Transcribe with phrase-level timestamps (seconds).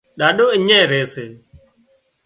[0.19, 1.25] ڏاڏو اڃين ري سي